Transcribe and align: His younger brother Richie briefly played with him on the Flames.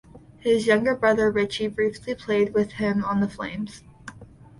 His 0.39 0.65
younger 0.65 0.95
brother 0.95 1.29
Richie 1.29 1.67
briefly 1.67 2.15
played 2.15 2.55
with 2.55 2.71
him 2.71 3.05
on 3.05 3.19
the 3.19 3.29
Flames. 3.29 3.83